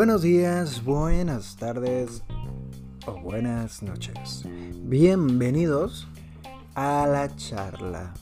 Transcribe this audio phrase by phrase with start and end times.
[0.00, 2.22] Buenos días, buenas tardes
[3.06, 4.44] o buenas noches.
[4.84, 6.08] Bienvenidos
[6.74, 8.14] a la charla.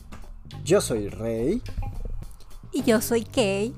[0.65, 1.61] Yo soy Rey.
[2.73, 3.73] Y yo soy Kay.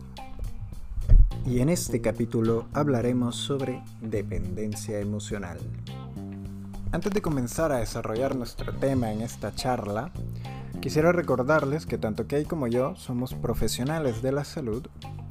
[1.45, 5.59] Y en este capítulo hablaremos sobre dependencia emocional.
[6.91, 10.11] Antes de comenzar a desarrollar nuestro tema en esta charla,
[10.81, 14.87] quisiera recordarles que tanto Kay como yo somos profesionales de la salud.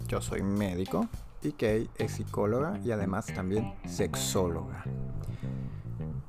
[0.06, 1.08] Yo soy médico
[1.42, 4.84] y Kay es psicóloga y además también sexóloga.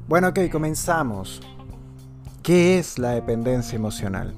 [0.07, 1.41] Bueno, ok, comenzamos.
[2.43, 4.33] ¿Qué es la dependencia emocional?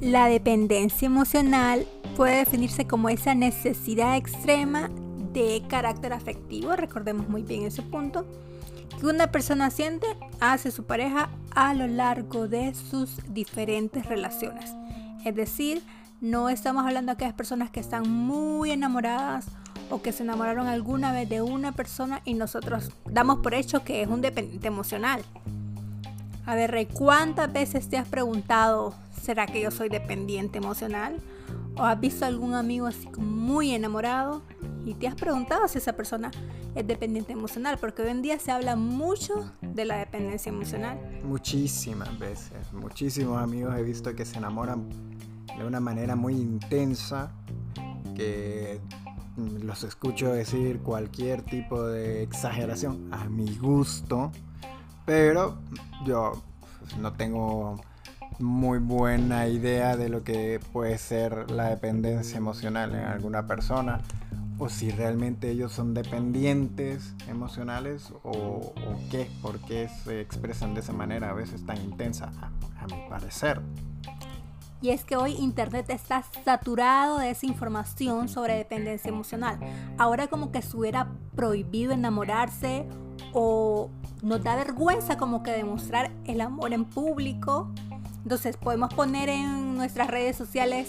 [0.00, 4.90] La dependencia emocional puede definirse como esa necesidad extrema
[5.32, 8.24] de carácter afectivo, recordemos muy bien ese punto,
[8.98, 10.06] que una persona siente
[10.40, 14.72] hacia su pareja a lo largo de sus diferentes relaciones.
[15.24, 15.82] Es decir,
[16.20, 19.46] no estamos hablando de aquellas personas que están muy enamoradas
[19.90, 24.02] o que se enamoraron alguna vez de una persona y nosotros damos por hecho que
[24.02, 25.22] es un dependiente emocional.
[26.46, 31.20] A ver, ¿cuántas veces te has preguntado, ¿será que yo soy dependiente emocional?
[31.76, 34.42] ¿O has visto algún amigo así muy enamorado
[34.84, 36.30] y te has preguntado si esa persona
[36.74, 37.78] es dependiente emocional?
[37.78, 40.98] Porque hoy en día se habla mucho de la dependencia emocional.
[41.24, 44.88] Muchísimas veces, muchísimos amigos he visto que se enamoran
[45.58, 47.32] de una manera muy intensa,
[48.14, 48.80] que
[49.36, 54.30] los escucho decir cualquier tipo de exageración a mi gusto,
[55.04, 55.58] pero
[56.04, 56.32] yo
[57.00, 57.80] no tengo
[58.38, 64.00] muy buena idea de lo que puede ser la dependencia emocional en alguna persona
[64.58, 68.72] o si realmente ellos son dependientes emocionales o,
[69.10, 72.30] qué, por qué se expresan de esa manera a veces tan intensa,
[72.80, 73.60] a, mi parecer.
[74.84, 79.58] Y es que hoy Internet está saturado de esa información sobre dependencia emocional.
[79.96, 82.86] Ahora como que estuviera prohibido enamorarse
[83.32, 83.88] o
[84.20, 87.72] nos da vergüenza como que demostrar el amor en público
[88.24, 90.88] entonces podemos poner en nuestras redes sociales,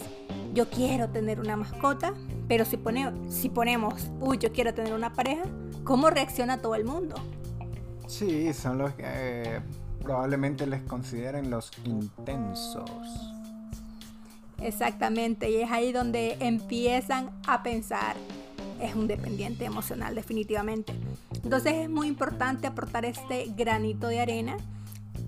[0.53, 2.13] yo quiero tener una mascota,
[2.47, 2.79] pero si,
[3.27, 5.43] si ponemos, uy, yo quiero tener una pareja,
[5.83, 7.15] ¿cómo reacciona todo el mundo?
[8.07, 9.61] Sí, son los que eh,
[10.01, 13.35] probablemente les consideren los intensos.
[14.61, 18.15] Exactamente, y es ahí donde empiezan a pensar,
[18.81, 20.93] es un dependiente emocional definitivamente.
[21.43, 24.57] Entonces es muy importante aportar este granito de arena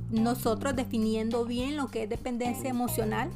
[0.10, 3.30] nosotros definiendo bien lo que es dependencia emocional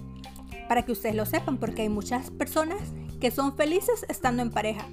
[0.67, 2.79] para que ustedes lo sepan, porque hay muchas personas
[3.19, 4.85] que son felices estando en pareja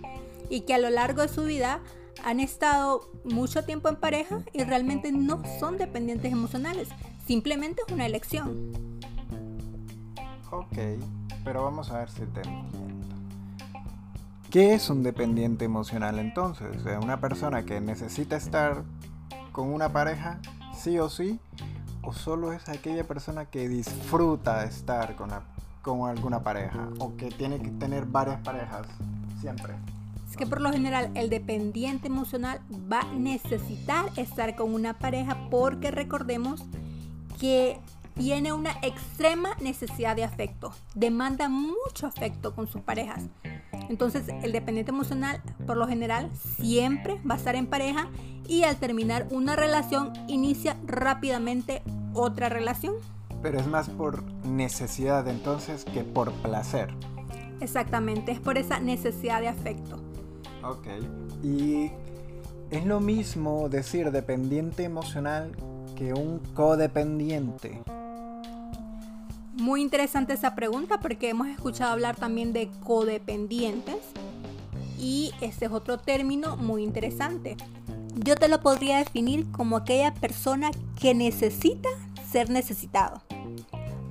[0.50, 1.80] y que a lo largo de su vida
[2.24, 6.88] han estado mucho tiempo en pareja y realmente no son dependientes emocionales,
[7.26, 8.97] simplemente es una elección.
[10.50, 10.78] Ok,
[11.44, 12.88] pero vamos a ver si te entiendo.
[14.50, 16.82] ¿Qué es un dependiente emocional entonces?
[17.02, 18.82] ¿Una persona que necesita estar
[19.52, 20.38] con una pareja
[20.74, 21.38] sí o sí?
[22.02, 25.28] ¿O solo es aquella persona que disfruta de estar con,
[25.82, 26.88] con alguna pareja?
[26.98, 28.86] ¿O que tiene que tener varias parejas
[29.42, 29.74] siempre?
[30.30, 32.60] Es que por lo general el dependiente emocional
[32.90, 36.64] va a necesitar estar con una pareja porque recordemos
[37.38, 37.80] que
[38.18, 43.22] tiene una extrema necesidad de afecto, demanda mucho afecto con sus parejas.
[43.88, 48.08] Entonces el dependiente emocional por lo general siempre va a estar en pareja
[48.46, 52.94] y al terminar una relación inicia rápidamente otra relación.
[53.40, 56.92] Pero es más por necesidad entonces que por placer.
[57.60, 59.96] Exactamente, es por esa necesidad de afecto.
[60.64, 60.86] Ok.
[61.44, 61.92] Y
[62.70, 65.52] es lo mismo decir dependiente emocional
[65.96, 67.80] que un codependiente.
[69.58, 73.96] Muy interesante esa pregunta porque hemos escuchado hablar también de codependientes
[74.96, 77.56] y este es otro término muy interesante.
[78.14, 80.70] Yo te lo podría definir como aquella persona
[81.00, 81.88] que necesita
[82.30, 83.20] ser necesitado.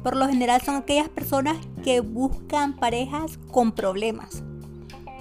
[0.03, 4.43] Por lo general son aquellas personas que buscan parejas con problemas.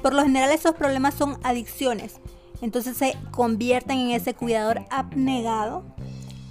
[0.02, 2.20] Por lo general esos problemas son adicciones.
[2.62, 5.84] Entonces se convierten en ese cuidador abnegado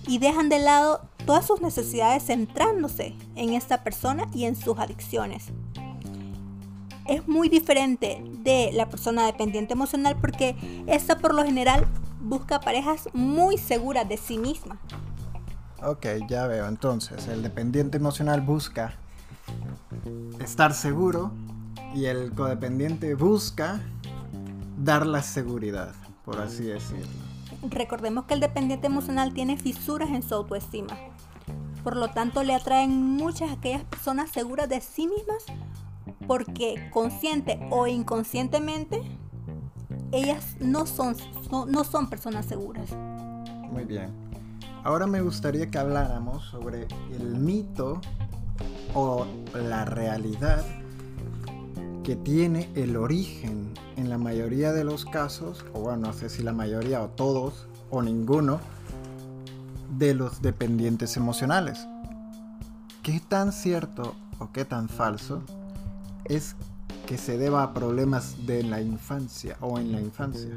[0.07, 5.47] y dejan de lado todas sus necesidades centrándose en esta persona y en sus adicciones.
[7.07, 10.55] Es muy diferente de la persona dependiente emocional porque
[10.87, 11.85] esta por lo general
[12.19, 14.79] busca parejas muy seguras de sí misma.
[15.83, 16.67] Ok, ya veo.
[16.67, 18.95] Entonces, el dependiente emocional busca
[20.39, 21.31] estar seguro
[21.93, 23.79] y el codependiente busca
[24.77, 25.93] dar la seguridad,
[26.23, 27.05] por así decirlo.
[27.69, 30.97] Recordemos que el dependiente emocional tiene fisuras en su autoestima.
[31.85, 35.45] Por lo tanto, le atraen muchas aquellas personas seguras de sí mismas
[36.25, 39.03] porque consciente o inconscientemente
[40.11, 41.15] ellas no son,
[41.51, 42.89] no, son personas seguras.
[43.71, 44.09] Muy bien.
[44.83, 48.01] Ahora me gustaría que habláramos sobre el mito
[48.95, 50.65] o la realidad
[52.03, 56.41] que tiene el origen en la mayoría de los casos, o bueno, no sé si
[56.41, 58.59] la mayoría o todos o ninguno,
[59.89, 61.87] de los dependientes emocionales.
[63.03, 65.43] ¿Qué tan cierto o qué tan falso
[66.25, 66.55] es
[67.05, 70.49] que se deba a problemas de la infancia o en la infancia?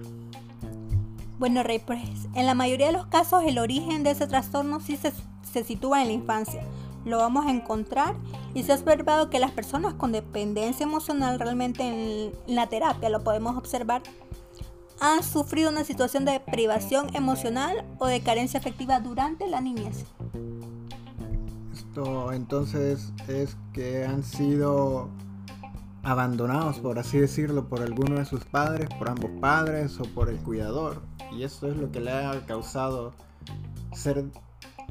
[1.39, 2.01] Bueno, Rey, pues
[2.35, 5.13] en la mayoría de los casos el origen de ese trastorno sí se,
[5.53, 6.63] se sitúa en la infancia.
[7.05, 8.17] Lo vamos a encontrar
[8.55, 13.23] y se ha observado que las personas con dependencia emocional realmente en la terapia lo
[13.23, 14.03] podemos observar
[15.01, 20.05] han sufrido una situación de privación emocional o de carencia afectiva durante la niñez.
[21.73, 25.09] Esto entonces es que han sido
[26.03, 30.39] abandonados, por así decirlo, por alguno de sus padres, por ambos padres o por el
[30.39, 31.03] cuidador.
[31.33, 33.13] Y eso es lo que le ha causado
[33.93, 34.25] ser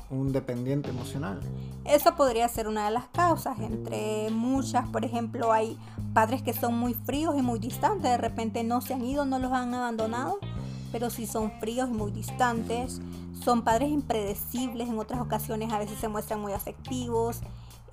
[0.10, 1.40] un dependiente emocional.
[1.86, 5.78] Eso podría ser una de las causas, entre muchas, por ejemplo, hay
[6.14, 9.40] padres que son muy fríos y muy distantes, de repente no se han ido, no
[9.40, 10.40] los han abandonado,
[10.92, 13.02] pero sí son fríos y muy distantes,
[13.44, 17.42] son padres impredecibles, en otras ocasiones a veces se muestran muy afectivos,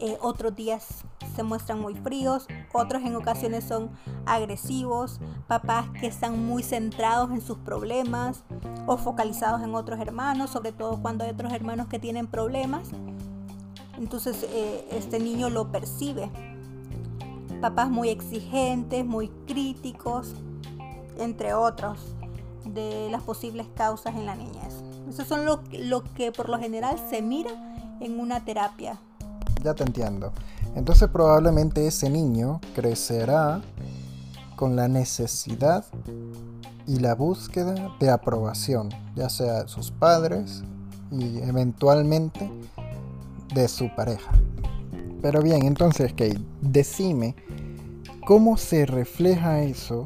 [0.00, 1.04] eh, otros días
[1.36, 3.90] se muestran muy fríos, otros en ocasiones son
[4.26, 8.42] agresivos, papás que están muy centrados en sus problemas
[8.86, 12.88] o focalizados en otros hermanos, sobre todo cuando hay otros hermanos que tienen problemas.
[13.96, 16.28] Entonces eh, este niño lo percibe.
[17.60, 20.34] Papás muy exigentes, muy críticos,
[21.18, 22.16] entre otros,
[22.64, 24.82] de las posibles causas en la niñez.
[25.08, 27.50] Eso son lo, lo que por lo general se mira
[28.00, 28.98] en una terapia
[29.64, 30.32] ya te entiendo.
[30.76, 33.62] Entonces probablemente ese niño crecerá
[34.56, 35.84] con la necesidad
[36.86, 40.62] y la búsqueda de aprobación, ya sea de sus padres
[41.10, 42.50] y eventualmente
[43.54, 44.32] de su pareja.
[45.22, 47.34] Pero bien, entonces, Kate, decime
[48.26, 50.04] cómo se refleja eso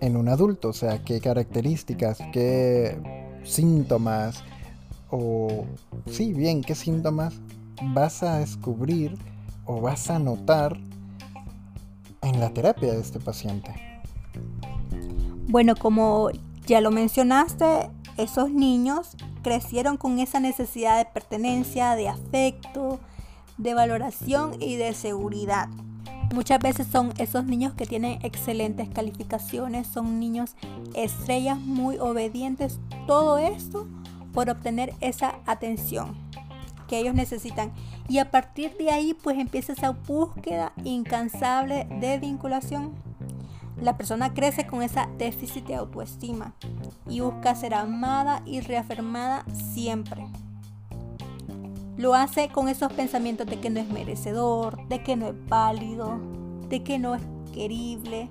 [0.00, 2.98] en un adulto, o sea, qué características, qué
[3.44, 4.42] síntomas,
[5.10, 5.64] o
[6.10, 7.34] sí, bien, qué síntomas
[7.82, 9.16] vas a descubrir
[9.64, 10.78] o vas a notar
[12.22, 13.74] en la terapia de este paciente?
[15.48, 16.30] Bueno, como
[16.66, 22.98] ya lo mencionaste, esos niños crecieron con esa necesidad de pertenencia, de afecto,
[23.58, 25.68] de valoración y de seguridad.
[26.34, 30.56] Muchas veces son esos niños que tienen excelentes calificaciones, son niños
[30.94, 33.86] estrellas muy obedientes, todo esto
[34.32, 36.16] por obtener esa atención
[36.86, 37.72] que ellos necesitan.
[38.08, 42.94] Y a partir de ahí pues empieza esa búsqueda incansable de vinculación.
[43.80, 46.54] La persona crece con esa déficit de autoestima
[47.08, 50.26] y busca ser amada y reafirmada siempre.
[51.96, 56.18] Lo hace con esos pensamientos de que no es merecedor, de que no es válido,
[56.68, 57.22] de que no es
[57.52, 58.28] querible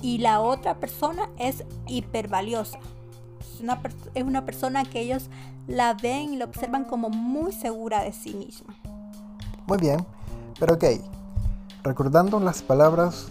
[0.00, 2.78] y la otra persona es hipervaliosa.
[3.54, 3.80] Es una,
[4.14, 5.28] es una persona que ellos
[5.66, 8.74] la ven y la observan como muy segura de sí misma.
[9.66, 10.04] Muy bien,
[10.58, 10.84] pero ok,
[11.82, 13.28] recordando las palabras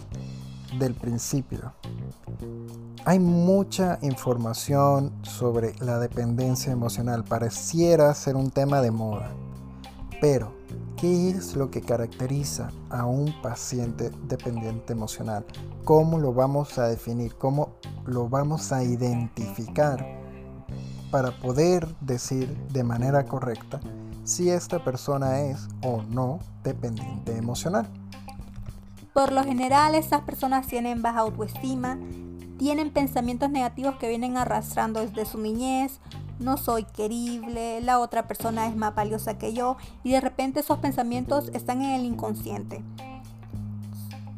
[0.78, 1.72] del principio,
[3.04, 9.30] hay mucha información sobre la dependencia emocional, pareciera ser un tema de moda,
[10.20, 10.52] pero
[11.04, 15.44] ¿qué es lo que caracteriza a un paciente dependiente emocional?
[15.84, 17.34] ¿Cómo lo vamos a definir?
[17.34, 20.02] ¿Cómo lo vamos a identificar?
[21.10, 23.78] para poder decir de manera correcta
[24.24, 27.86] si esta persona es o no dependiente emocional.
[29.12, 31.98] Por lo general, estas personas tienen baja autoestima,
[32.58, 36.00] tienen pensamientos negativos que vienen arrastrando desde su niñez,
[36.38, 40.78] no soy querible, la otra persona es más valiosa que yo y de repente esos
[40.78, 42.82] pensamientos están en el inconsciente.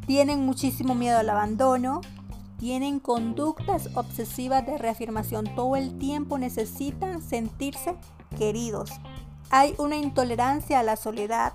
[0.07, 2.01] Tienen muchísimo miedo al abandono,
[2.59, 5.47] tienen conductas obsesivas de reafirmación.
[5.55, 7.97] Todo el tiempo necesitan sentirse
[8.39, 8.91] queridos.
[9.51, 11.53] Hay una intolerancia a la soledad,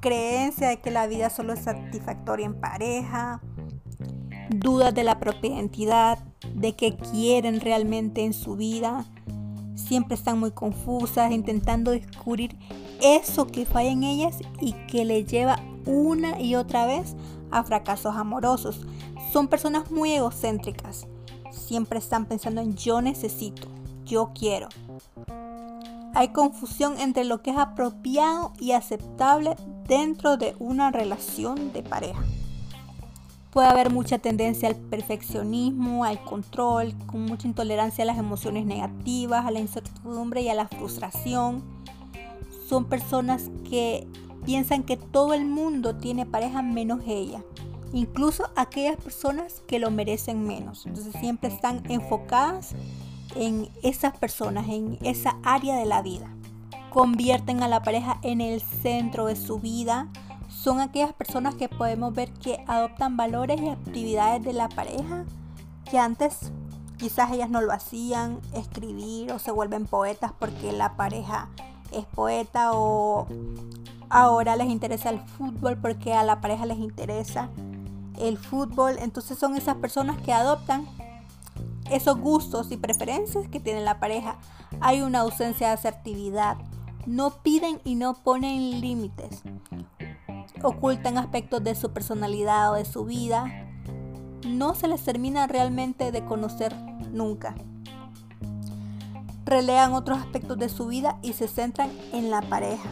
[0.00, 3.40] creencia de que la vida solo es satisfactoria en pareja,
[4.50, 6.18] dudas de la propia identidad,
[6.54, 9.04] de que quieren realmente en su vida.
[9.74, 12.56] Siempre están muy confusas, intentando descubrir
[13.00, 17.16] eso que falla en ellas y que le lleva una y otra vez
[17.50, 18.80] a fracasos amorosos.
[19.32, 21.06] Son personas muy egocéntricas.
[21.50, 23.68] Siempre están pensando en yo necesito,
[24.04, 24.68] yo quiero.
[26.14, 29.56] Hay confusión entre lo que es apropiado y aceptable
[29.86, 32.22] dentro de una relación de pareja.
[33.52, 39.44] Puede haber mucha tendencia al perfeccionismo, al control, con mucha intolerancia a las emociones negativas,
[39.44, 41.62] a la incertidumbre y a la frustración.
[42.66, 44.08] Son personas que
[44.46, 47.44] piensan que todo el mundo tiene pareja menos ella,
[47.92, 50.86] incluso aquellas personas que lo merecen menos.
[50.86, 52.74] Entonces siempre están enfocadas
[53.36, 56.34] en esas personas, en esa área de la vida.
[56.88, 60.08] Convierten a la pareja en el centro de su vida,
[60.62, 65.24] son aquellas personas que podemos ver que adoptan valores y actividades de la pareja
[65.90, 66.52] que antes
[66.98, 71.48] quizás ellas no lo hacían, escribir o se vuelven poetas porque la pareja
[71.90, 73.26] es poeta o
[74.08, 77.48] ahora les interesa el fútbol porque a la pareja les interesa
[78.20, 78.98] el fútbol.
[79.00, 80.86] Entonces son esas personas que adoptan
[81.90, 84.38] esos gustos y preferencias que tiene la pareja.
[84.80, 86.56] Hay una ausencia de asertividad.
[87.04, 89.42] No piden y no ponen límites
[90.62, 93.68] ocultan aspectos de su personalidad o de su vida,
[94.46, 96.74] no se les termina realmente de conocer
[97.12, 97.54] nunca.
[99.44, 102.88] Relean otros aspectos de su vida y se centran en la pareja.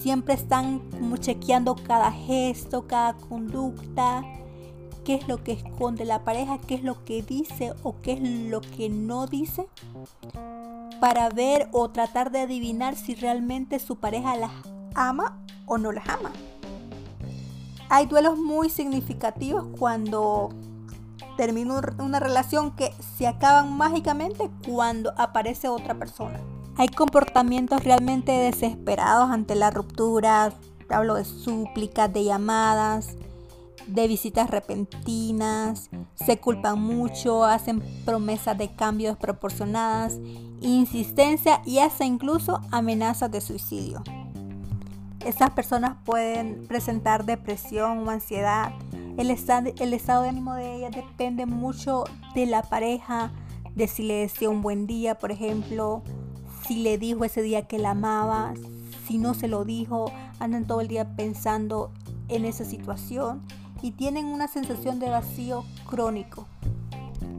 [0.00, 0.82] Siempre están
[1.18, 4.22] chequeando cada gesto, cada conducta,
[5.04, 8.20] qué es lo que esconde la pareja, qué es lo que dice o qué es
[8.20, 9.66] lo que no dice,
[11.00, 14.52] para ver o tratar de adivinar si realmente su pareja las
[14.94, 16.30] ama o no las ama.
[17.88, 20.50] Hay duelos muy significativos cuando
[21.36, 26.40] termina una relación que se acaban mágicamente cuando aparece otra persona.
[26.76, 30.52] Hay comportamientos realmente desesperados ante la ruptura.
[30.88, 33.16] Hablo de súplicas, de llamadas,
[33.86, 35.90] de visitas repentinas.
[36.14, 40.18] Se culpan mucho, hacen promesas de cambio desproporcionadas,
[40.60, 44.02] insistencia y hasta incluso amenazas de suicidio.
[45.24, 48.72] Estas personas pueden presentar depresión o ansiedad.
[49.16, 52.04] El, el estado de ánimo de ellas depende mucho
[52.34, 53.32] de la pareja,
[53.74, 56.02] de si le decía un buen día, por ejemplo,
[56.66, 58.54] si le dijo ese día que la amaba,
[59.06, 61.90] si no se lo dijo, andan todo el día pensando
[62.28, 63.40] en esa situación
[63.82, 66.46] y tienen una sensación de vacío crónico.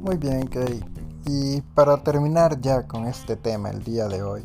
[0.02, 0.84] Muy bien, Kay.
[1.26, 4.44] Y para terminar ya con este tema el día de hoy,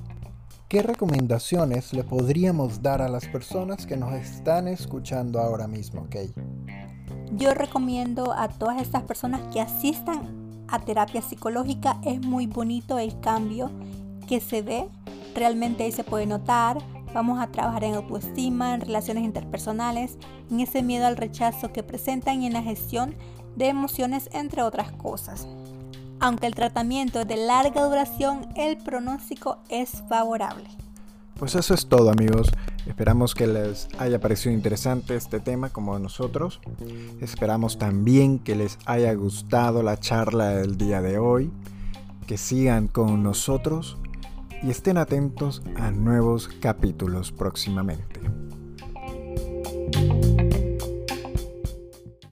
[0.70, 6.32] ¿qué recomendaciones le podríamos dar a las personas que nos están escuchando ahora mismo, Kay?
[7.32, 12.00] Yo recomiendo a todas estas personas que asistan a terapia psicológica.
[12.04, 13.68] Es muy bonito el cambio
[14.28, 14.88] que se ve.
[15.34, 16.78] Realmente ahí se puede notar.
[17.12, 20.18] Vamos a trabajar en autoestima, en relaciones interpersonales,
[20.52, 23.16] en ese miedo al rechazo que presentan y en la gestión
[23.56, 25.48] de emociones, entre otras cosas.
[26.20, 30.68] Aunque el tratamiento es de larga duración, el pronóstico es favorable.
[31.38, 32.50] Pues eso es todo amigos.
[32.86, 36.60] Esperamos que les haya parecido interesante este tema como a nosotros.
[37.22, 41.50] Esperamos también que les haya gustado la charla del día de hoy.
[42.26, 43.96] Que sigan con nosotros
[44.62, 48.20] y estén atentos a nuevos capítulos próximamente.